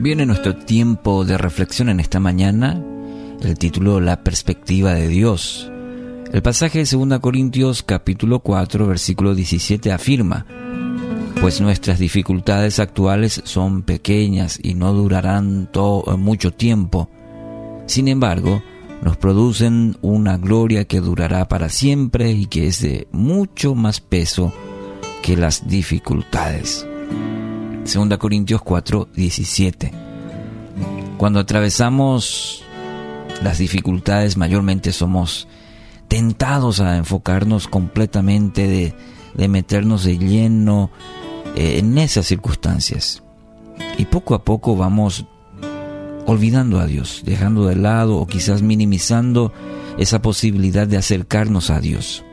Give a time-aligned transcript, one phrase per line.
[0.00, 2.82] Viene nuestro tiempo de reflexión en esta mañana,
[3.42, 5.70] el título La perspectiva de Dios.
[6.32, 10.46] El pasaje de 2 Corintios capítulo 4 versículo 17 afirma,
[11.38, 15.68] pues nuestras dificultades actuales son pequeñas y no durarán
[16.16, 17.10] mucho tiempo.
[17.84, 18.62] Sin embargo,
[19.02, 24.50] nos producen una gloria que durará para siempre y que es de mucho más peso
[25.22, 26.86] que las dificultades.
[27.92, 29.92] 2 Corintios 4, 17.
[31.18, 32.62] Cuando atravesamos
[33.42, 35.48] las dificultades, mayormente somos
[36.06, 38.94] tentados a enfocarnos completamente, de,
[39.34, 40.90] de meternos de lleno
[41.56, 43.24] eh, en esas circunstancias.
[43.98, 45.26] Y poco a poco vamos
[46.26, 49.52] olvidando a Dios, dejando de lado o quizás minimizando
[49.98, 52.24] esa posibilidad de acercarnos a Dios.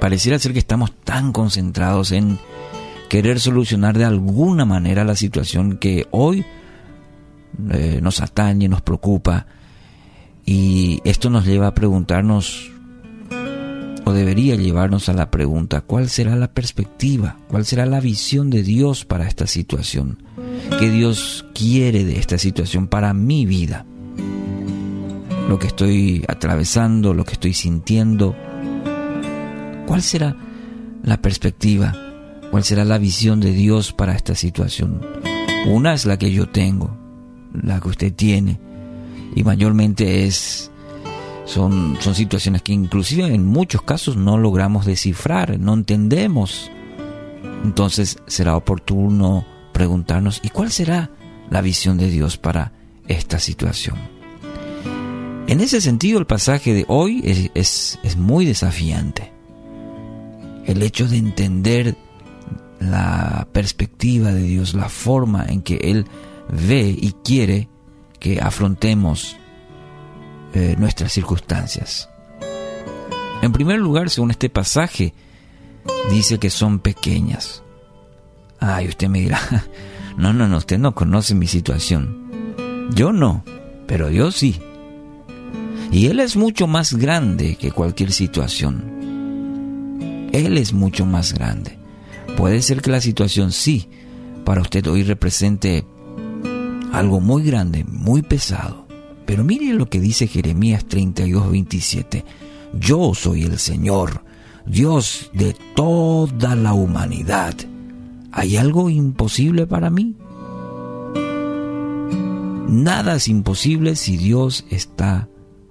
[0.00, 2.40] Pareciera ser que estamos tan concentrados en
[3.12, 6.46] querer solucionar de alguna manera la situación que hoy
[7.70, 9.44] eh, nos atañe, nos preocupa.
[10.46, 12.72] Y esto nos lleva a preguntarnos,
[14.06, 17.36] o debería llevarnos a la pregunta, ¿cuál será la perspectiva?
[17.48, 20.22] ¿Cuál será la visión de Dios para esta situación?
[20.78, 23.84] ¿Qué Dios quiere de esta situación para mi vida?
[25.50, 28.34] Lo que estoy atravesando, lo que estoy sintiendo.
[29.84, 30.34] ¿Cuál será
[31.04, 31.92] la perspectiva?
[32.52, 35.00] ¿Cuál será la visión de Dios para esta situación?
[35.68, 36.94] Una es la que yo tengo,
[37.54, 38.60] la que usted tiene,
[39.34, 40.70] y mayormente es
[41.46, 46.70] son, son situaciones que inclusive en muchos casos no logramos descifrar, no entendemos.
[47.64, 51.10] Entonces será oportuno preguntarnos, ¿y cuál será
[51.48, 52.74] la visión de Dios para
[53.08, 53.96] esta situación?
[55.46, 59.32] En ese sentido, el pasaje de hoy es, es, es muy desafiante.
[60.66, 61.96] El hecho de entender
[62.82, 66.06] la perspectiva de Dios, la forma en que Él
[66.50, 67.68] ve y quiere
[68.18, 69.36] que afrontemos
[70.54, 72.08] eh, nuestras circunstancias.
[73.42, 75.14] En primer lugar, según este pasaje,
[76.10, 77.62] dice que son pequeñas.
[78.60, 79.40] Ay, usted me dirá,
[80.16, 82.90] no, no, no, usted no conoce mi situación.
[82.94, 83.44] Yo no,
[83.86, 84.60] pero Dios sí.
[85.90, 90.30] Y Él es mucho más grande que cualquier situación.
[90.32, 91.81] Él es mucho más grande.
[92.36, 93.88] Puede ser que la situación sí
[94.44, 95.84] para usted hoy represente
[96.92, 98.86] algo muy grande, muy pesado.
[99.26, 102.24] Pero mire lo que dice Jeremías 32, 27.
[102.78, 104.24] Yo soy el Señor,
[104.66, 107.54] Dios de toda la humanidad.
[108.32, 110.16] ¿Hay algo imposible para mí?
[112.68, 115.28] Nada es imposible si Dios está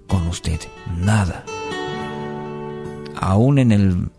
[0.07, 0.59] con usted.
[0.99, 1.43] Nada.
[3.15, 4.09] Aún en el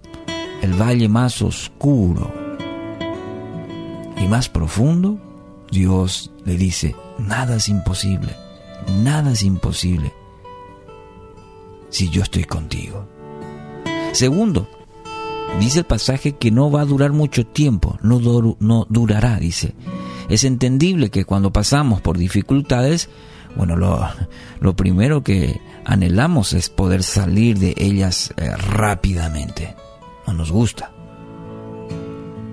[0.63, 2.33] el valle más oscuro
[4.17, 5.19] y más profundo,
[5.71, 8.35] Dios le dice, nada es imposible,
[9.03, 10.13] nada es imposible
[11.91, 13.07] si yo estoy contigo.
[14.13, 14.69] Segundo,
[15.59, 18.21] dice el pasaje que no va a durar mucho tiempo, no,
[18.61, 19.75] no durará, dice.
[20.29, 23.09] Es entendible que cuando pasamos por dificultades,
[23.57, 29.75] bueno, lo, primero que anhelamos es poder salir de ellas eh, rápidamente
[30.33, 30.93] no nos gusta.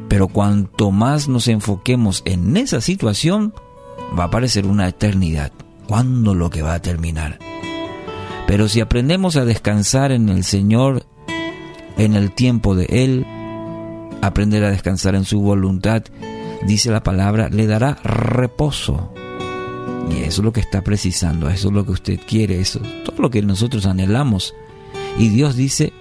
[0.09, 3.53] Pero cuanto más nos enfoquemos en esa situación,
[4.17, 5.51] va a parecer una eternidad.
[5.87, 7.39] ¿Cuándo lo que va a terminar?
[8.47, 11.05] Pero si aprendemos a descansar en el Señor,
[11.97, 13.25] en el tiempo de Él,
[14.21, 16.03] aprender a descansar en su voluntad,
[16.65, 19.13] dice la palabra, le dará reposo.
[20.11, 23.03] Y eso es lo que está precisando, eso es lo que usted quiere, eso es
[23.03, 24.55] todo lo que nosotros anhelamos.
[25.19, 25.93] Y Dios dice,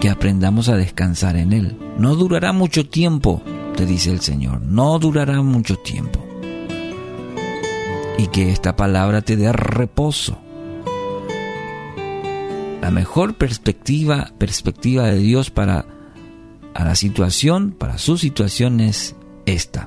[0.00, 1.76] que aprendamos a descansar en Él.
[1.98, 3.42] No durará mucho tiempo,
[3.76, 6.24] te dice el Señor, no durará mucho tiempo.
[8.18, 10.38] Y que esta palabra te dé reposo.
[12.80, 15.86] La mejor perspectiva, perspectiva de Dios para
[16.72, 19.84] a la situación, para su situación es esta,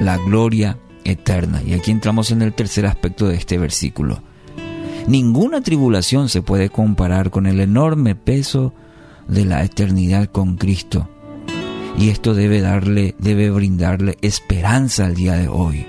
[0.00, 1.62] la gloria eterna.
[1.62, 4.20] Y aquí entramos en el tercer aspecto de este versículo.
[5.06, 8.74] Ninguna tribulación se puede comparar con el enorme peso
[9.28, 11.08] de la eternidad con Cristo.
[11.96, 15.86] Y esto debe darle, debe brindarle esperanza al día de hoy.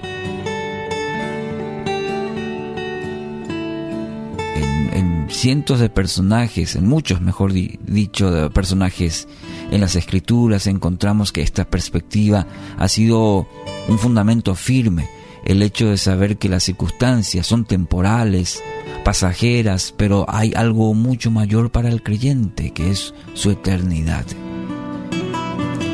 [4.93, 9.27] En, cientos de personajes, en muchos, mejor dicho, de personajes
[9.71, 12.47] en las escrituras, encontramos que esta perspectiva
[12.77, 13.47] ha sido
[13.87, 15.09] un fundamento firme.
[15.45, 18.63] El hecho de saber que las circunstancias son temporales,
[19.03, 24.25] pasajeras, pero hay algo mucho mayor para el creyente, que es su eternidad.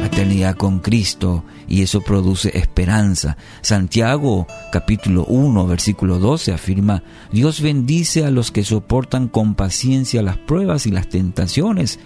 [0.05, 3.35] eternidad con Cristo y eso produce esperanza.
[3.61, 7.03] Santiago capítulo 1 versículo 12 afirma,
[7.33, 11.99] Dios bendice a los que soportan con paciencia las pruebas y las tentaciones,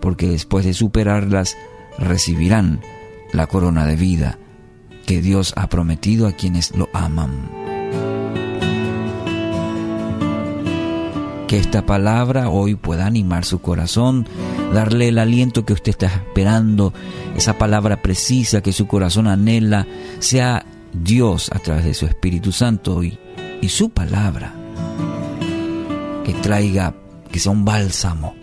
[0.00, 1.56] porque después de superarlas
[1.98, 2.80] recibirán
[3.32, 4.38] la corona de vida
[5.06, 7.48] que Dios ha prometido a quienes lo aman.
[11.46, 14.26] Que esta palabra hoy pueda animar su corazón,
[14.74, 16.92] darle el aliento que usted está esperando,
[17.36, 19.86] esa palabra precisa que su corazón anhela,
[20.18, 23.16] sea Dios a través de su Espíritu Santo y,
[23.68, 24.54] su palabra,
[26.24, 26.94] que traiga,
[27.30, 28.34] que sea un bálsamo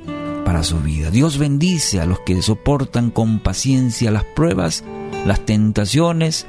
[0.61, 1.09] su vida.
[1.09, 4.83] Dios bendice a los que soportan con paciencia las pruebas,
[5.25, 6.45] las tentaciones,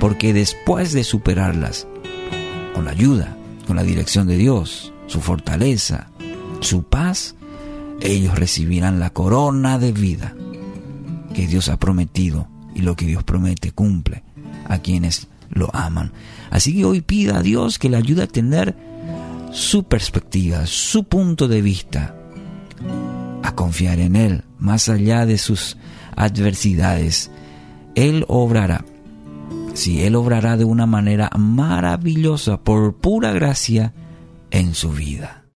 [0.00, 1.86] porque después de superarlas,
[2.74, 3.36] con la ayuda,
[3.66, 6.10] con la dirección de Dios, su fortaleza,
[6.60, 7.34] su paz,
[8.00, 10.34] ellos recibirán la corona de vida
[11.34, 14.22] que Dios ha prometido y lo que Dios promete cumple
[14.68, 16.12] a quienes lo aman.
[16.50, 18.74] Así que hoy pida a Dios que le ayude a tener
[19.52, 22.16] su perspectiva, su punto de vista,
[23.42, 25.76] a confiar en Él más allá de sus
[26.16, 27.30] adversidades.
[27.94, 28.84] Él obrará.
[29.74, 33.92] Si Él obrará de una manera maravillosa por pura gracia
[34.50, 35.41] en su vida.